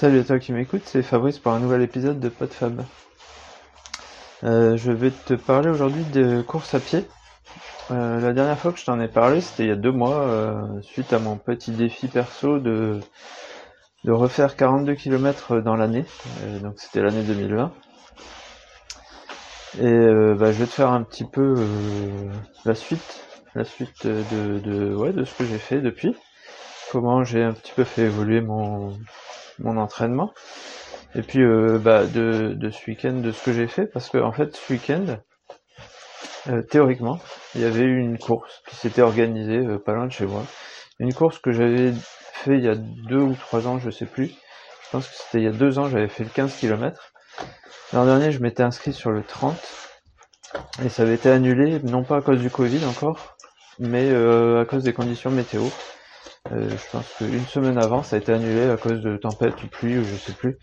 [0.00, 2.86] Salut à toi qui m'écoute, c'est Fabrice pour un nouvel épisode de PodFab.
[4.44, 7.04] Euh, je vais te parler aujourd'hui de course à pied.
[7.90, 10.22] Euh, la dernière fois que je t'en ai parlé, c'était il y a deux mois,
[10.22, 12.98] euh, suite à mon petit défi perso de,
[14.04, 16.06] de refaire 42 km dans l'année.
[16.62, 17.70] Donc c'était l'année 2020.
[19.80, 21.62] Et bah, je vais te faire un petit peu
[22.64, 23.20] la suite,
[23.54, 26.16] la suite de, de, ouais, de ce que j'ai fait depuis,
[26.90, 28.96] comment j'ai un petit peu fait évoluer mon,
[29.60, 30.32] mon entraînement,
[31.14, 34.32] et puis euh, bah, de, ce week-end, de ce que j'ai fait, parce que en
[34.32, 35.18] fait ce week-end,
[36.48, 37.18] euh, théoriquement,
[37.54, 40.44] il y avait eu une course qui s'était organisée euh, pas loin de chez moi,
[40.98, 41.92] une course que j'avais
[42.32, 44.28] fait il y a deux ou trois ans, je sais plus.
[44.28, 47.12] Je pense que c'était il y a deux ans, j'avais fait le 15 km.
[47.92, 49.56] L'an dernier, je m'étais inscrit sur le 30
[50.84, 53.36] et ça avait été annulé, non pas à cause du Covid encore,
[53.78, 55.62] mais à cause des conditions météo.
[56.52, 59.68] Euh, je pense qu'une semaine avant, ça a été annulé à cause de tempête ou
[59.68, 60.58] pluie ou je sais plus.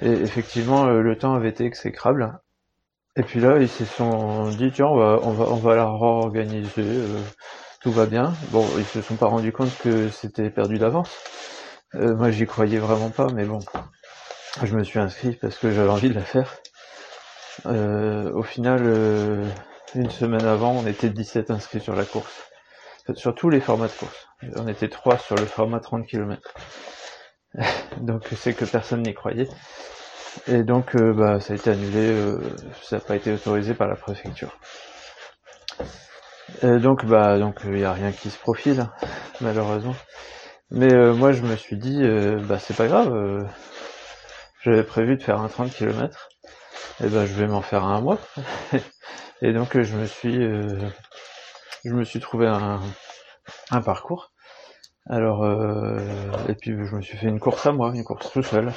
[0.00, 2.38] Et effectivement, euh, le temps avait été exécrable.
[3.16, 5.84] Et puis là, ils se sont dit tiens, on va, on va, on va la
[5.84, 7.20] réorganiser, euh,
[7.80, 8.32] tout va bien.
[8.50, 11.10] Bon, ils se sont pas rendus compte que c'était perdu d'avance.
[11.94, 13.60] Moi, j'y croyais vraiment pas, mais bon,
[14.64, 16.56] je me suis inscrit parce que j'avais envie de la faire.
[17.64, 19.44] Au final,
[19.94, 22.50] une semaine avant, on était 17 inscrits sur la course.
[23.12, 24.28] Sur tous les formats de course.
[24.56, 26.40] On était 3 sur le format 30 km.
[28.00, 29.48] donc c'est que personne n'y croyait.
[30.48, 32.40] Et donc euh, bah, ça a été annulé, euh,
[32.82, 34.58] ça n'a pas été autorisé par la préfecture.
[36.62, 38.88] Et donc bah donc il n'y a rien qui se profile,
[39.40, 39.94] malheureusement.
[40.70, 42.02] Mais euh, moi je me suis dit
[42.48, 43.46] bah c'est pas grave,
[44.62, 46.28] j'avais prévu de faire un 30 km,
[47.02, 48.18] et ben je vais m'en faire un mois.
[49.42, 50.38] et donc je me suis
[51.84, 52.80] je me suis trouvé un,
[53.70, 54.32] un parcours.
[55.08, 55.98] Alors euh,
[56.48, 58.72] et puis je me suis fait une course à moi, une course tout seul,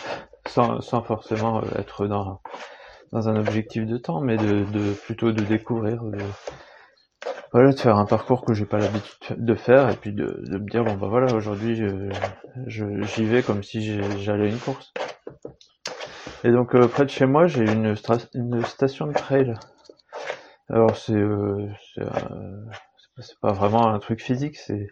[0.47, 2.41] sans, sans forcément être dans
[3.13, 6.19] dans un objectif de temps, mais de, de plutôt de découvrir, de,
[7.53, 10.57] voilà, de faire un parcours que j'ai pas l'habitude de faire, et puis de, de
[10.57, 12.09] me dire bon bah voilà aujourd'hui je,
[12.67, 14.93] je- j'y vais comme si j'allais une course.
[16.43, 17.95] Et donc euh, près de chez moi j'ai une,
[18.33, 19.53] une station de trail.
[20.69, 22.65] Alors c'est euh, c'est euh,
[23.19, 24.87] c'est pas vraiment un truc physique, c'est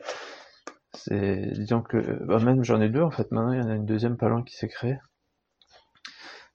[0.94, 3.76] c'est disons que bah même j'en ai deux en fait maintenant il y en a
[3.76, 4.98] une deuxième pas loin qui s'est créée.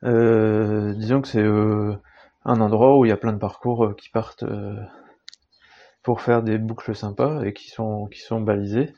[0.05, 1.95] Euh, disons que c'est euh,
[2.45, 4.77] un endroit où il y a plein de parcours euh, qui partent euh,
[6.03, 8.93] pour faire des boucles sympas et qui sont qui sont balisés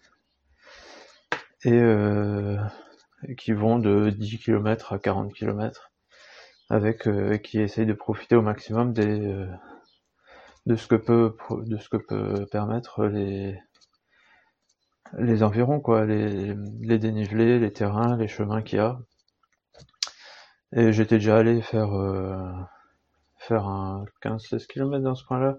[1.64, 2.56] et, euh,
[3.28, 5.90] et qui vont de 10 km à 40 km
[6.70, 9.46] avec et qui essayent de profiter au maximum des
[10.66, 11.36] de ce que peut
[11.66, 13.58] de ce que peut permettre les
[15.18, 18.98] les environs quoi, les, les dénivelés, les terrains, les chemins qu'il y a.
[20.74, 22.50] Et j'étais déjà allé faire euh,
[23.38, 25.56] faire un 15-16 km dans ce coin-là.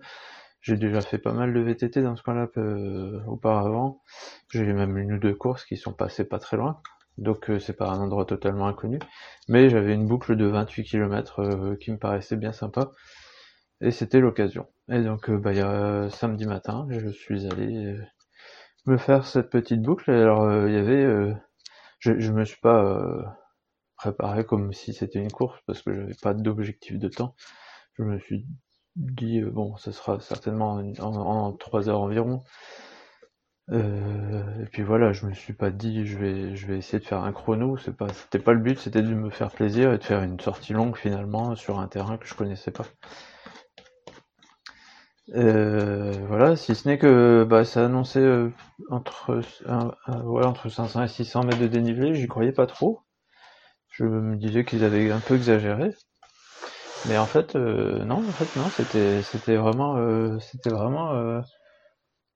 [0.62, 4.02] J'ai déjà fait pas mal de VTT dans ce coin-là euh, auparavant.
[4.52, 6.82] J'ai même une ou deux courses qui sont passées pas très loin.
[7.18, 9.00] Donc euh, c'est pas un endroit totalement inconnu.
[9.50, 12.92] Mais j'avais une boucle de 28 km euh, qui me paraissait bien sympa.
[13.84, 14.68] Et c'était l'occasion.
[14.90, 18.04] Et donc euh, bah, a samedi matin, je suis allé euh,
[18.88, 20.12] me faire cette petite boucle.
[20.12, 21.34] Alors euh, il y avait, euh,
[22.00, 23.24] je, je me suis pas euh,
[23.98, 27.36] préparé comme si c'était une course parce que j'avais pas d'objectif de temps.
[27.98, 28.48] Je me suis
[28.98, 31.16] dit euh, bon, ça sera certainement en, en,
[31.48, 32.44] en 3 heures environ.
[33.72, 37.06] Euh, et puis voilà, je me suis pas dit je vais je vais essayer de
[37.06, 37.78] faire un chrono.
[37.78, 40.98] C'était pas le but, c'était de me faire plaisir et de faire une sortie longue
[40.98, 42.86] finalement sur un terrain que je connaissais pas.
[45.36, 48.50] Euh, voilà, si ce n'est que bah, ça annonçait euh,
[48.90, 49.92] entre, un-
[50.24, 53.02] ouais, entre 500 et 600 mètres de dénivelé, j'y croyais pas trop.
[53.92, 55.92] Je me disais qu'ils avaient un peu exagéré.
[57.06, 61.42] Mais en fait, euh, non, en fait, non, c'était, c'était vraiment, euh, c'était vraiment euh,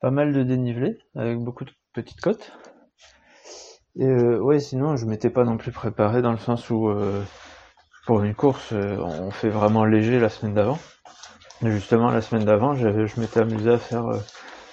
[0.01, 2.51] pas mal de dénivelé, avec beaucoup de petites côtes.
[3.97, 7.23] Et euh, ouais, sinon, je m'étais pas non plus préparé dans le sens où, euh,
[8.05, 10.79] pour une course, euh, on fait vraiment léger la semaine d'avant.
[11.63, 14.19] Justement, la semaine d'avant, je m'étais amusé à faire euh,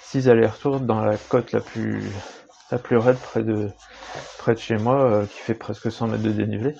[0.01, 2.03] six allers-retours dans la côte la plus,
[2.71, 3.69] la plus raide près de,
[4.37, 6.75] près de chez moi, euh, qui fait presque 100 mètres de dénivelé.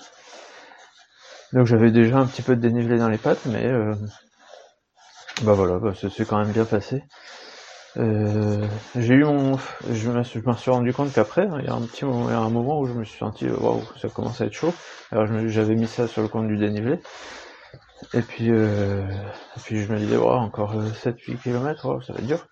[1.52, 3.94] Donc j'avais déjà un petit peu de dénivelé dans les pattes, mais euh,
[5.42, 7.02] bah voilà, bah, ça s'est quand même bien passé.
[7.98, 8.66] Euh,
[8.96, 9.58] j'ai eu mon,
[9.90, 12.36] je m'en suis rendu compte qu'après, hein, il y a un petit moment, il y
[12.36, 14.72] a un moment où je me suis senti, euh, waouh, ça commence à être chaud.
[15.10, 16.98] Alors j'avais mis ça sur le compte du dénivelé.
[18.14, 19.02] Et puis, euh,
[19.56, 22.46] et puis je me disais, waouh, encore 7-8 km, ça va être dur.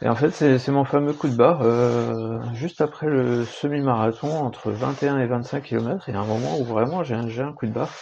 [0.00, 4.70] Et en fait, c'est mon fameux coup de barre, euh, juste après le semi-marathon, entre
[4.70, 7.66] 21 et 25 km, il y a un moment où vraiment j'ai un, un, coup
[7.66, 7.92] de barre.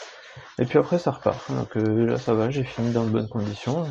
[0.59, 1.51] Et puis après, ça repart.
[1.51, 3.87] Donc euh, là, ça va, j'ai fini dans de bonnes conditions.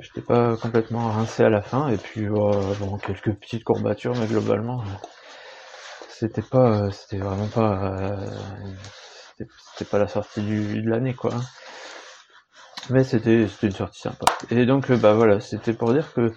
[0.00, 4.82] J'étais pas complètement rincé à la fin, et puis bon, quelques petites courbatures, mais globalement,
[6.08, 7.94] c'était pas, c'était vraiment pas,
[9.72, 11.32] c'était pas la sortie du, de l'année, quoi.
[12.90, 14.26] Mais c'était une sortie sympa.
[14.50, 16.32] Et donc, bah voilà, c'était pour dire que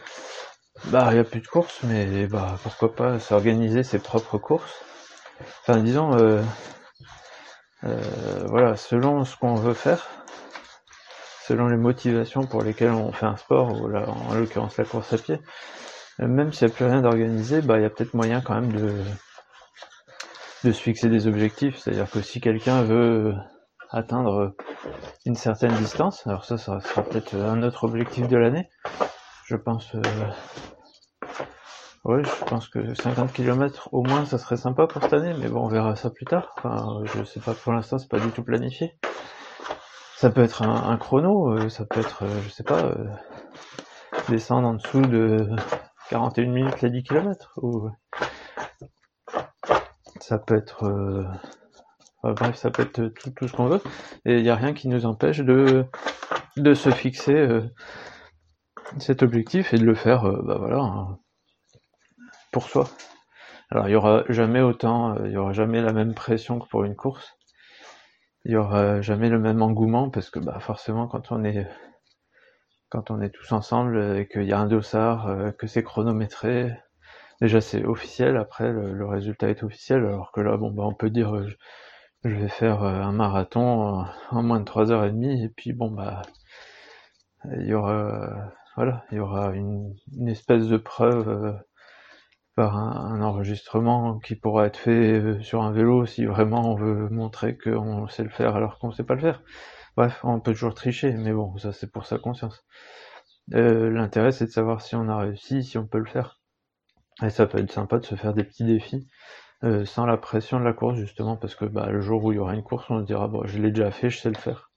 [0.86, 4.84] bah, il n'y a plus de courses, mais bah, pourquoi pas s'organiser ses propres courses.
[5.62, 6.42] Enfin, disons, euh,
[7.84, 10.08] euh, voilà, selon ce qu'on veut faire,
[11.48, 15.12] selon les motivations pour lesquelles on fait un sport, ou là, en l'occurrence la course
[15.14, 15.40] à pied,
[16.20, 18.54] euh, même s'il n'y a plus rien d'organisé, bah, il y a peut-être moyen quand
[18.54, 18.94] même de,
[20.66, 21.78] de se fixer des objectifs.
[21.78, 23.34] C'est-à-dire que si quelqu'un veut
[23.92, 24.56] atteindre
[25.26, 28.68] une certaine distance, alors ça, ça sera peut-être un autre objectif de l'année,
[29.46, 30.02] je pense, euh,
[32.04, 35.50] ouais, je pense que 50 km au moins, ça serait sympa pour cette année, mais
[35.50, 36.54] bon, on verra ça plus tard.
[36.58, 38.98] Enfin, je sais pas, pour l'instant, c'est pas du tout planifié.
[40.18, 42.92] Ça peut être un, chrono, euh, ça peut être, euh, je sais pas,
[44.30, 45.48] descendre en dessous de
[46.10, 47.90] 41 minutes les 10 km, ou
[50.28, 51.28] ça peut être,
[52.24, 53.82] bref, ça peut être tout, ce qu'on veut,
[54.26, 55.86] et il n'y a rien qui nous empêche de,
[56.58, 57.62] de se fixer
[59.00, 61.20] cet objectif est de le faire, euh, bah voilà, hein,
[62.52, 62.90] pour soi.
[63.72, 66.68] Alors il y aura jamais autant, euh, il y aura jamais la même pression que
[66.70, 67.38] pour une course.
[68.46, 71.68] Il y aura jamais le même engouement parce que bah forcément quand on est
[72.90, 76.72] quand on est tous ensemble et qu'il y a un dossard, euh, que c'est chronométré,
[77.42, 78.38] déjà c'est officiel.
[78.38, 80.06] Après le, résultat est officiel.
[80.06, 81.48] Alors que là bon bah on peut dire
[82.24, 85.92] je, vais faire un marathon en, moins de 3 heures et demie et puis bon
[85.92, 86.24] bah
[87.60, 89.96] il y aura voilà, il y aura une,
[90.28, 91.54] espèce de preuve euh,
[92.56, 97.10] par un, enregistrement qui pourra être fait euh, sur un vélo si vraiment on veut
[97.10, 99.42] montrer qu'on sait le faire alors qu'on sait pas le faire.
[99.98, 102.66] Bref, on peut toujours tricher, mais bon, ça c'est pour sa conscience.
[103.54, 106.40] Euh, l'intérêt c'est de savoir si on a réussi, si on peut le faire.
[107.24, 109.08] Et ça peut être sympa de se faire des petits défis
[109.86, 112.40] sans la pression de la course justement parce que bah, le jour où il y
[112.40, 114.70] aura une course on se dira bon je l'ai déjà fait, je sais le faire.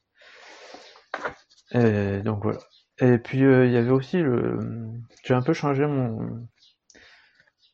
[1.72, 2.58] Et donc voilà.
[3.00, 4.58] Et puis euh, il y avait aussi le.
[5.24, 6.48] J'ai un peu changé mon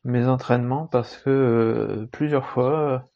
[0.04, 3.08] mes entraînements parce que euh, plusieurs fois,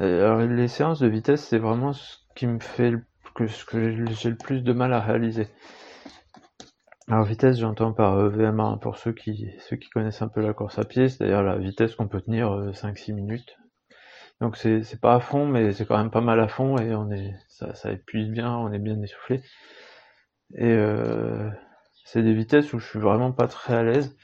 [0.00, 3.04] euh, les séances de vitesse c'est vraiment ce qui me fait le,
[3.48, 5.48] ce que j'ai le plus de mal à réaliser.
[7.10, 10.78] Alors vitesse j'entends par VMA pour ceux qui ceux qui connaissent un peu la course
[10.78, 13.56] à pied, c'est-à-dire la vitesse qu'on peut tenir 5-6 minutes.
[14.42, 16.94] Donc c'est c'est pas à fond mais c'est quand même pas mal à fond et
[16.94, 19.40] on est ça, ça épuise bien, on est bien essoufflé.
[20.54, 21.48] Et euh,
[22.04, 24.14] c'est des vitesses où je suis vraiment pas très à l'aise.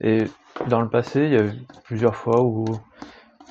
[0.00, 0.24] Et
[0.68, 1.52] dans le passé, il y a eu
[1.84, 2.64] plusieurs fois où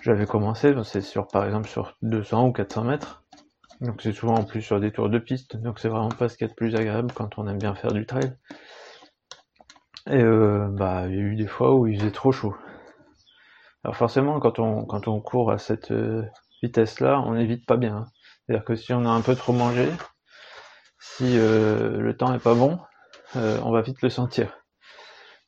[0.02, 3.24] j'avais commencé, c'est sur par exemple sur 200 ou 400 mètres.
[3.82, 6.38] Donc c'est souvent en plus sur des tours de piste, donc c'est vraiment pas ce
[6.38, 8.34] qu'il y a de plus agréable quand on aime bien faire du trail.
[10.08, 12.56] Et euh, bah il y a eu des fois où il faisait trop chaud.
[13.84, 16.24] Alors forcément quand on quand on court à cette euh,
[16.64, 17.96] vitesse là, on évite pas bien.
[17.96, 18.08] Hein.
[18.46, 19.90] C'est-à-dire que si on a un peu trop mangé,
[21.00, 22.80] si euh, le temps est pas bon,
[23.36, 24.58] euh, on va vite le sentir.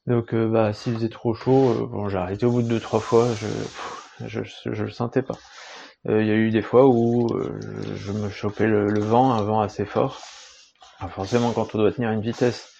[0.07, 2.99] Donc euh, bah s'il faisait trop chaud, bon j'ai arrêté au bout de deux trois
[2.99, 3.47] fois, je
[4.27, 5.37] je, je, le sentais pas.
[6.05, 7.27] Il y a eu des fois où
[7.95, 10.19] je me chopais le, vent, un vent assez fort.
[11.09, 12.70] forcément quand on doit tenir une vitesse,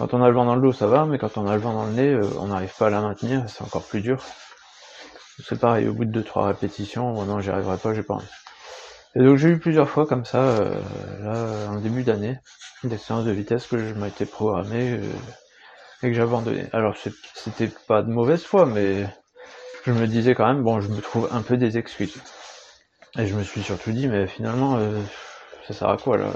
[0.00, 1.60] quand on a le vent dans le dos ça va, mais quand on a le
[1.60, 4.18] vent dans le nez, on n'arrive pas à la maintenir, c'est encore plus dur.
[5.44, 8.14] C'est pareil, au bout de deux trois répétitions, oh non j'y arriverai pas, j'ai pas
[8.14, 8.24] envie.
[9.14, 10.74] Et donc j'ai eu plusieurs fois comme ça, euh,
[11.20, 12.38] là, en début d'année,
[12.82, 15.12] des séances de vitesse que je m'étais programmé euh,
[16.02, 16.64] et que j'ai abandonné.
[16.72, 16.96] Alors
[17.34, 19.04] c'était pas de mauvaise foi, mais
[19.84, 22.16] je me disais quand même, bon, je me trouve un peu des excuses.
[23.18, 24.98] Et je me suis surtout dit, mais finalement, euh,
[25.68, 26.30] ça sert à quoi là?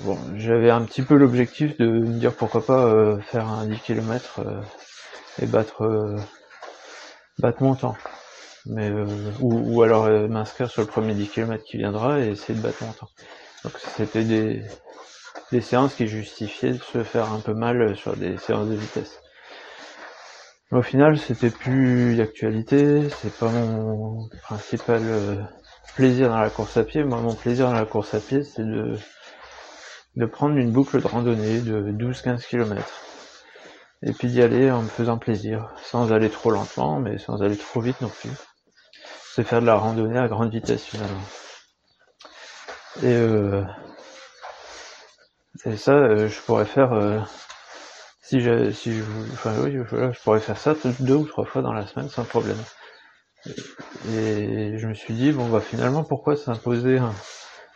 [0.00, 4.40] Bon, j'avais un petit peu l'objectif de me dire pourquoi pas faire un 10 km
[5.40, 6.16] et battre,
[7.38, 7.96] battre mon temps
[8.66, 9.06] mais euh,
[9.40, 12.62] ou, ou, alors euh, m'inscrire sur le premier 10 km qui viendra et essayer de
[12.62, 13.08] battre mon temps.
[13.64, 14.62] Donc c'était des,
[15.50, 19.20] des séances qui justifiaient de se faire un peu mal sur des séances de vitesse.
[20.70, 25.36] au final, c'était plus d'actualité, c'est pas mon principal euh,
[25.96, 27.04] plaisir dans la course à pied.
[27.04, 28.96] Moi, mon plaisir dans la course à pied, c'est de,
[30.16, 32.82] de prendre une boucle de randonnée de 12-15 km
[34.02, 37.56] et puis d'y aller en me faisant plaisir, sans aller trop lentement, mais sans aller
[37.56, 38.30] trop vite non plus
[39.34, 41.22] c'est faire de la randonnée à grande vitesse finalement.
[43.02, 43.64] Et, euh,
[45.64, 46.92] et ça, euh, je pourrais faire.
[46.92, 47.18] Euh,
[48.20, 49.02] si je, si je,
[49.32, 52.58] enfin oui, je, pourrais faire ça deux ou trois fois dans la semaine sans problème.
[54.10, 57.00] Et je me suis dit bon bah finalement pourquoi s'imposer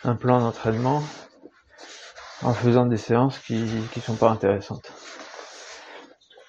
[0.05, 1.03] un, plan d'entraînement
[2.43, 4.93] en faisant des séances qui qui sont pas intéressantes.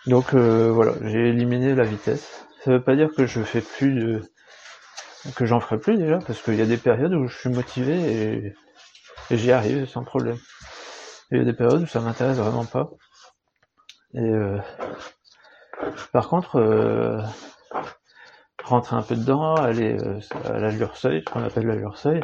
[0.08, 2.46] Donc euh, voilà, j'ai éliminé la vitesse.
[2.64, 4.22] Ça veut pas dire que je fais plus de
[5.36, 8.54] que j'en ferai plus déjà parce qu'il y a des périodes où je suis motivé
[9.30, 10.38] et, j'y arrive sans problème.
[11.32, 12.90] Il y a des périodes où ça m'intéresse vraiment pas.
[14.14, 14.58] Et euh,
[16.14, 17.22] par contre, euh,
[18.64, 19.98] rentrer un peu dedans, aller
[20.46, 22.24] à l'allure seuil, ce qu'on appelle l'allure seuil,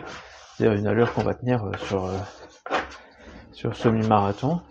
[0.56, 2.10] c'est-à-dire une allure qu'on va tenir sur
[3.54, 4.62] sur semi-marathon.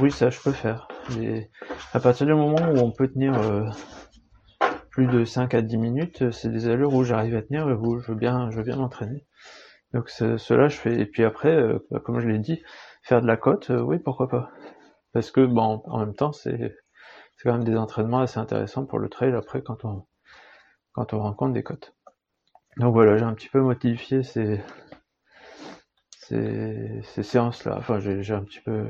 [0.00, 0.88] oui, ça je peux faire.
[1.20, 1.50] Et
[1.92, 3.32] à partir du moment où on peut tenir
[4.90, 7.98] plus de 5 à 10 minutes, c'est des allures où j'arrive à tenir et où
[7.98, 9.26] je veux bien, je veux bien m'entraîner.
[9.92, 11.00] Donc cela je fais.
[11.00, 11.56] Et puis après,
[11.90, 12.62] bah, comme je l'ai dit,
[13.02, 14.50] faire de la côte, oui pourquoi pas.
[15.12, 16.76] Parce que bon, en même temps, c'est
[17.42, 20.06] quand même des entraînements assez intéressants pour le trail après quand on
[20.92, 21.94] quand on rencontre des côtes.
[22.76, 24.60] Donc voilà, j'ai un petit peu modifié ces
[26.28, 27.76] ces, ces séances-là.
[27.78, 28.86] Enfin, j'ai un petit peu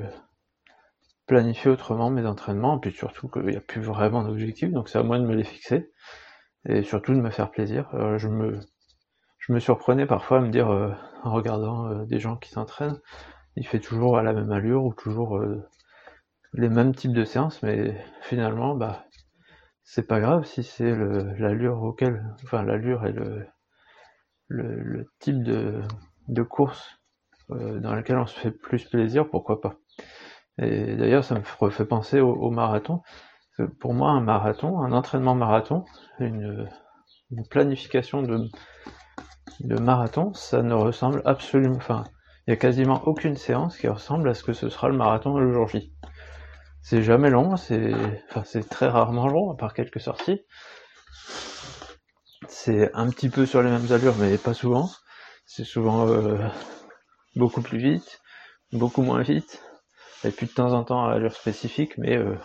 [1.26, 5.02] planifié autrement mes entraînements, puis surtout qu'il n'y a plus vraiment d'objectifs, donc c'est à
[5.02, 5.92] moi de me les fixer
[6.66, 7.88] et surtout de me faire plaisir.
[7.94, 8.58] Euh, je me
[9.38, 10.92] je me surprenais parfois à me dire euh,
[11.22, 12.98] en regardant euh, des gens qui s'entraînent,
[13.56, 15.40] il fait toujours à la même allure ou toujours
[16.52, 19.04] les mêmes types de séances, mais finalement, bah,
[19.82, 23.46] c'est pas grave si c'est l'allure auquel, enfin l'allure et le,
[24.48, 25.82] le, type de,
[26.28, 26.98] de course
[27.50, 29.76] euh, dans laquelle on se fait plus plaisir, pourquoi pas.
[30.60, 33.00] Et d'ailleurs, ça me refait penser au, marathon.
[33.80, 35.84] pour moi, un marathon, un entraînement marathon,
[36.18, 36.68] une,
[37.50, 38.50] planification de,
[39.78, 42.04] marathon, ça ne ressemble absolument, enfin,
[42.46, 45.38] il y a quasiment aucune séance qui ressemble à ce que ce sera le marathon
[45.38, 45.92] le jour J.
[46.82, 47.92] C'est jamais long, c'est
[48.30, 50.40] enfin très rarement long, à part quelques sorties.
[52.48, 54.88] C'est un petit peu sur les mêmes allures, mais pas souvent.
[55.46, 56.38] C'est souvent euh,
[57.38, 58.20] beaucoup plus vite,
[58.72, 59.62] beaucoup moins vite,
[60.24, 62.36] et puis de temps en temps à allure spécifique, mais euh,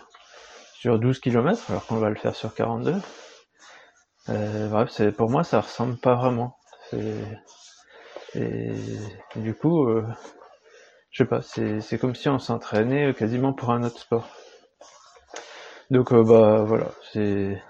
[0.74, 2.94] sur 12 km, alors qu'on va le faire sur 42.
[4.30, 6.56] Euh, bref, c'est pour moi ça ressemble pas vraiment.
[8.34, 8.72] Et,
[9.36, 10.06] du coup, euh,
[11.10, 14.28] je sais pas, c'est comme si on s'entraînait quasiment pour un autre sport.
[15.90, 17.60] Donc euh, bah voilà, c'est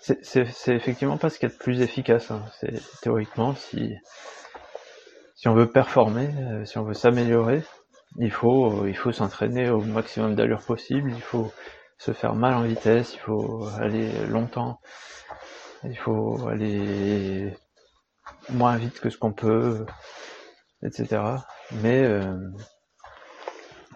[0.00, 2.30] c'est effectivement pas ce qu'il y a de plus efficace.
[2.30, 2.44] Hein.
[2.60, 3.94] C'est théoriquement si
[5.36, 7.62] si on veut performer, euh, si on veut s'améliorer,
[8.18, 11.12] il faut euh, il faut s'entraîner au maximum d'allure possible.
[11.14, 11.52] Il faut
[11.98, 13.14] se faire mal en vitesse.
[13.14, 14.80] Il faut aller longtemps.
[15.84, 17.56] Il faut aller
[18.48, 19.86] moins vite que ce qu'on peut,
[20.82, 21.22] etc.
[21.82, 22.08] Mais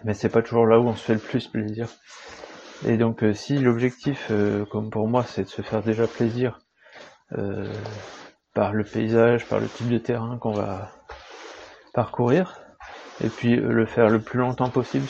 [0.03, 1.87] mais c'est pas toujours là où on se fait le plus plaisir.
[2.85, 6.59] Et donc euh, si l'objectif, euh, comme pour moi, c'est de se faire déjà plaisir
[7.33, 7.71] euh,
[8.53, 10.89] par le paysage, par le type de terrain qu'on va
[11.93, 12.59] parcourir,
[13.21, 15.07] et puis le faire le plus longtemps possible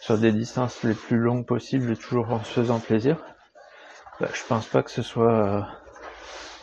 [0.00, 3.16] sur des distances les plus longues possibles, toujours en se faisant plaisir,
[4.20, 5.66] bah, je pense pas que ce soit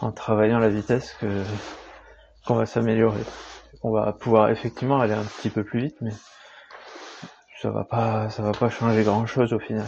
[0.01, 1.43] en travaillant la vitesse que
[2.45, 3.23] qu'on va s'améliorer.
[3.83, 6.11] On va pouvoir effectivement aller un petit peu plus vite, mais
[7.61, 9.85] ça va pas, ça va pas changer grand chose au final.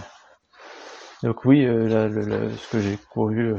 [1.24, 2.10] Donc oui, euh, là,
[2.58, 3.58] ce que j'ai couru euh,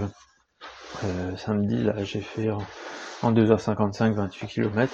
[1.05, 4.93] euh, samedi, là, j'ai fait en, 2h55 28 km.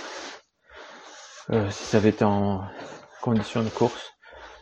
[1.71, 2.63] Si ça avait été en
[3.23, 4.15] condition de course,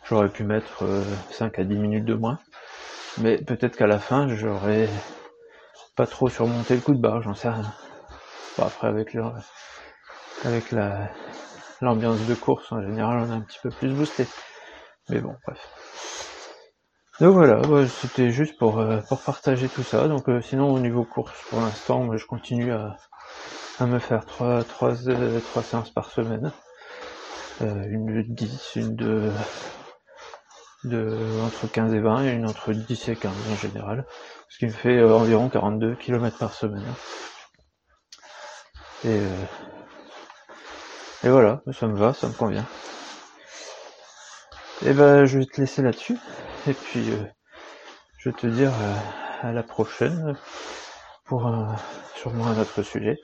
[0.08, 0.84] j'aurais pu mettre
[1.30, 2.38] 5 à 10 minutes de moins.
[3.18, 4.88] Mais peut-être qu'à la fin, j'aurais
[5.96, 7.72] pas trop surmonté le coup de barre, j'en sais rien.
[8.58, 9.22] après avec le,
[10.44, 11.10] avec la
[11.80, 14.28] l'ambiance de course en général, on est un petit peu plus boosté.
[15.10, 15.60] Mais bon, bref.
[17.20, 20.08] Donc voilà, c'était juste pour, euh, pour partager tout ça.
[20.08, 22.96] Donc euh, sinon au niveau course, pour l'instant, je continue à,
[23.78, 26.52] à me faire trois, trois, euh, trois séances par semaine.
[27.60, 29.32] Une de 10, une de,
[30.84, 34.04] de entre 15 et 20 et une entre 10 et 15 en général.
[34.48, 36.94] Ce qui me fait environ 42 km par semaine.
[39.04, 39.20] Et,
[41.24, 42.66] et voilà, ça me va, ça me convient.
[44.82, 46.18] Et ben je vais te laisser là-dessus.
[46.66, 47.24] Et puis euh,
[48.18, 48.94] je vais te dire euh,
[49.42, 50.36] à la prochaine
[51.24, 51.76] pour un,
[52.14, 53.18] sûrement un autre sujet.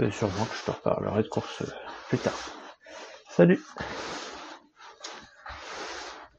[0.00, 1.62] Et sûrement que je te reparlerai de course
[2.08, 2.38] plus tard.
[3.36, 3.66] Salut